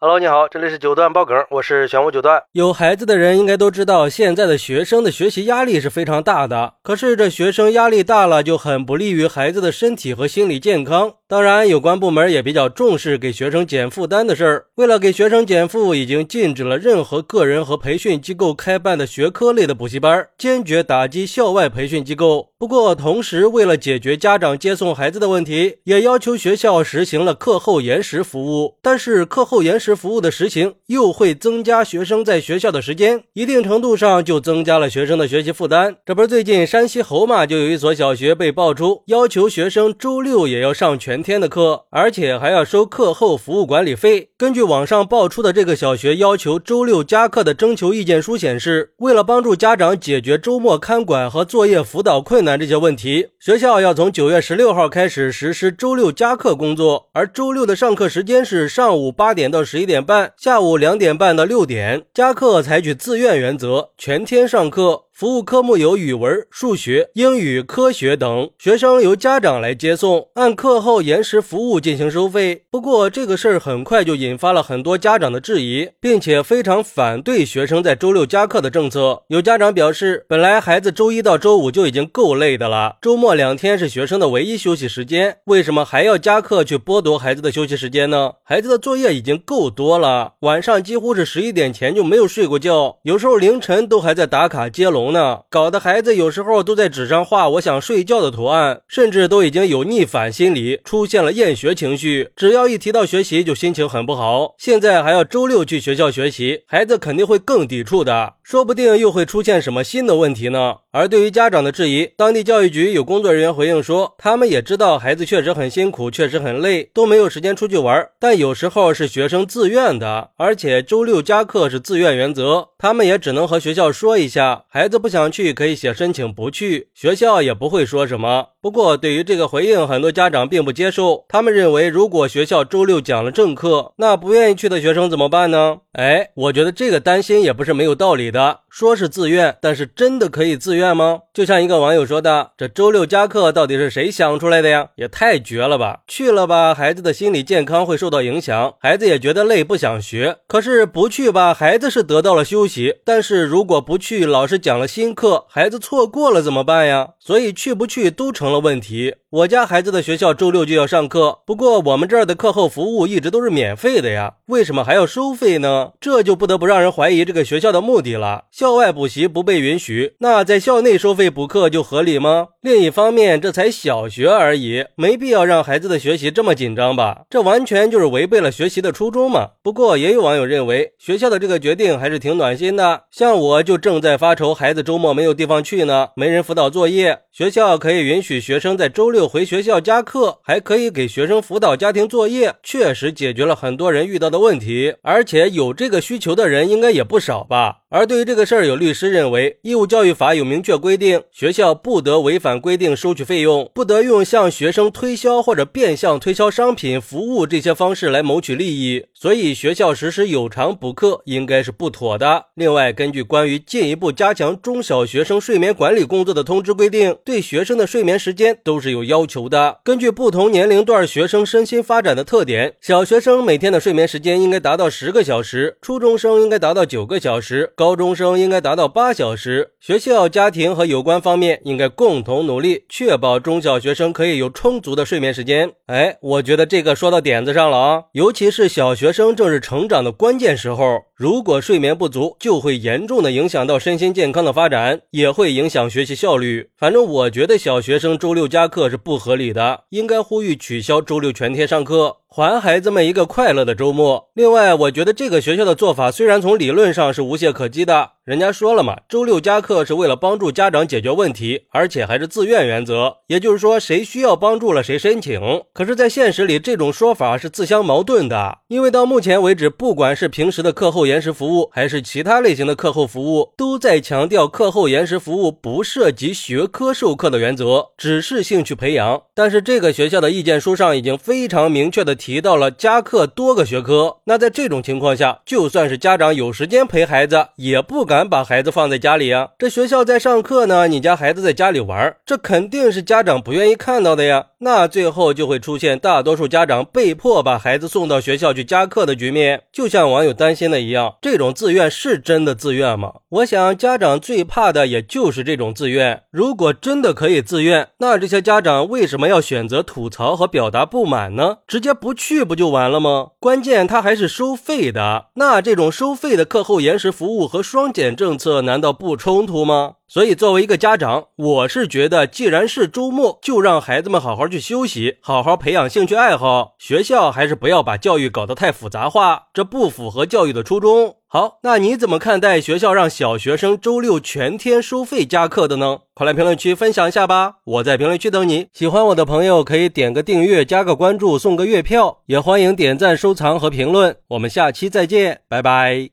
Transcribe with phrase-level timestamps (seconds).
[0.00, 2.40] Hello，你好，这里是九段爆梗，我是玄武九段。
[2.52, 6.74] 有孩子的人应该都知道，现在的学生的学习压力是非常大的。
[6.84, 11.14] 可是这学生压力大了，就很不利于孩子的身体和心理健康。
[11.26, 14.66] 当然，有关部门也比较重视给学生减负担的事儿。
[14.76, 22.50] 为了给学生减负，已经禁止了任何个人和培训机构开办的学科类的补习班，坚决打击校外培训机构。
[22.60, 28.74] 不过，同时为了解决家长接送孩子的问题，也要求学校实行了课后延时服务。
[28.82, 35.98] 但是，课后延时服务的实行又会增加学生在学校的时间，一定程度上就增加了学生的学习负担。
[36.04, 41.22] 这不是最近山西侯马就有一所小学被爆出要求学生周六也要上全。
[41.22, 44.27] 天的课，而且还要收课后服务管理费。
[44.38, 57.08] 根据网上爆出的这个小学要求周六加课的征求意见书显示，为了帮助家长解决周末看管和作业辅导困难这些问题，学校要从九月十六号开始实施周六加课工作。
[57.14, 62.04] 而周六的上课时间是上午八点到十一点半，下午两点半到六点。
[62.14, 65.06] 加课采取自愿原则，全天上课。
[65.18, 72.62] 服务科目有语文、数学、英语、科学等，学生由家长来接送，按课后延时服务进行收费。
[72.70, 79.24] 不过这个事儿很快就引发了很多家长的质疑，并且非常反对学生在周六加课的政策。
[79.26, 88.34] 有家长表示，本来孩子周一到周五就已经够累的了，周末两天是学生的唯一休息时间，为什么还要加课去剥夺孩子的休息时间呢？
[88.44, 95.07] 孩子的作业已经够多了，晚上几乎是十一点前就没有睡过觉，有时候凌晨都还在打卡接龙。
[95.12, 102.30] 呢，搞得孩子有时候都在纸上画“我想睡觉”的图案，甚至都已经有逆反心理，出现了厌学情绪。
[102.34, 104.54] 只要一提到学习，就心情很不好。
[104.58, 110.76] 现在还要周六去学校学习，孩子肯定会更抵触的，说不定又会出现什么新的问题呢？
[110.90, 125.08] 而对于家长的质疑，当地教育局有工作人员回应说，他们也知道孩子确实很辛苦，确实很累，都没有时间出去玩，但有时候是学生自愿的，而且周六加课是自愿原则，他们也只能和学校说一下，孩子不。
[125.08, 128.48] 想去可以写申请不去，学校也不会说什么。
[128.60, 131.24] 不过对于这个回应，很多家长并不接受。
[131.28, 135.78] 他们认为，如果学校周六讲了正课，那不愿意去的学生怎么办呢？
[135.92, 138.60] 哎，我觉得这个担心也不是没有道理的。
[138.68, 141.20] 说是自愿，但是真的可以自愿吗？
[141.32, 144.88] 就像一个网友说的：“这周六加课到底是谁想出来的呀？
[144.96, 146.00] 也太绝了吧！
[146.06, 150.36] 去了吧，孩子的心理健康会受到影响，孩子也觉得累，不想学。
[150.46, 157.10] 可是不去吧，孩子是得到了休息，但是如果不去，老师讲了新课，孩子错过了怎么办呀？
[157.20, 165.90] 所以去不去都成了问题。”我家孩子的学校周六就要上课，不过我们这儿的课后服务一直都是免费的呀，为什么还要收费呢？
[166.00, 168.44] 这就不得不让人怀疑这个学校的目的了。
[168.50, 172.48] 校外补习不被允许，那在校内收费补课就合理吗？
[172.62, 177.24] 另一方面，这才小学而已，没必要让孩子的学习这么紧张吧？
[177.28, 179.48] 这完全就是违背了学习的初衷嘛。
[179.62, 183.02] 不过也有网友认为，学校的这个决定还是挺暖心的。
[183.10, 189.26] 像我就正在发愁，孩孩子周末没有地方去呢，没人辅导作业，学校可以允许学生在周六。
[189.26, 197.76] 回学校加课，还可以给学生辅导家庭作业，确实解决了很多人遇到的问题，而且有这个需求的人应该也不少吧。
[197.90, 212.44] 而对于这个事儿，有律师认为，义务教育法有明确规定，学校不得违反规定收取费用，不得用向学生推销或者变相推销商品、服务这些方式来谋取利益，所以学校实施有偿补课应该是不妥的。
[212.54, 219.80] 另外，根据关于进一步加强中小学生睡眠管理工作的通知规定，对学生的睡眠时间都是有要求的。
[219.84, 227.72] 根据不同年龄段学生身心发展的特点，小学生每天的睡眠时间应该达到十个小时，初中生应该达到九个小时。
[227.74, 235.70] 高中生应该达到八小时，学校、家庭和有关方面应该共同努力，确保中小学生可以有充足的睡眠时间。
[235.86, 238.02] 哎，我觉得这个说到点子上了啊！
[238.12, 246.70] 尤其是小学生正是成长的关键时候，如果睡眠不足，就会严重的影响到身心健康的发展，也会影响学习效率。
[246.76, 252.17] 反正我觉得小学生周六加课是不合理的，应该呼吁取消周六全天上课。
[252.30, 254.28] 还孩子们一个快乐的周末。
[254.34, 258.10] 另外，我觉得这个学校的做法虽然从理论上是无懈可击的。
[258.28, 265.40] 人家说了嘛，周六加课是为了帮助家长解决问题，而且还是自愿原则，也就是说谁需要帮助了谁申请。
[265.72, 279.22] 可是，在现实里，这种说法是自相矛盾的，因为到目前为止，不管是平时的课后延时服务，还是其他类型的课后服务，都在强调课后延时服务不涉及学科授课的原则，只是兴趣培养。
[279.34, 282.38] 但是这个学校的意见书上已经非常明确的提。
[282.40, 284.18] 到了加课多个学科。
[284.24, 289.48] 那在这种情况下，就算是家长有时间陪孩子，也不敢把孩子放在家里啊。
[289.58, 294.46] 这学校在上课呢，你家孩子在家里玩，这肯定是家长不愿意看到的呀。
[294.60, 299.62] 那最后就会出现大多数家长被迫把孩子送到学校去加课的局面。
[299.72, 303.12] 就像网友担心的一样，这种自愿是真的自愿吗？
[303.28, 306.22] 我想家长最怕的也就是这种自愿。
[306.30, 311.58] 如果真的可以自愿，那这些家长为什么要选择吐槽和表达不满呢？
[311.68, 313.32] 直接不不去不就完了吗？
[313.38, 319.96] 关键他还是收费的，那这种收费的课后延时服务和双减政策难道不冲突吗？
[320.08, 326.74] 所以，作为一个家长，我是觉得，既然是周末，就让孩子们好好去休息，好好培养兴趣爱好。
[326.78, 331.16] 学校还是不要把教育搞得太复杂化，这不符合教育的初衷。
[331.26, 335.98] 好，那你怎么看待学校让小学生周六全天收费加课的呢？
[336.14, 337.56] 快来评论区分享一下吧！
[337.64, 338.68] 我在评论区等你。
[338.72, 344.16] 喜欢我的朋友可以点个订阅、加个关注、送个月票，也欢迎点赞、收藏和评论。
[344.28, 346.08] 我们下期再见，拜拜。